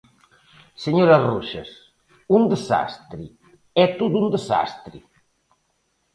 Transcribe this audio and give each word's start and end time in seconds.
Señora 0.83 1.21
Roxas, 1.29 1.69
un 2.35 2.41
desastre, 2.53 3.23
é 3.83 3.85
todo 3.99 4.15
un 4.23 4.27
desastre. 4.35 4.97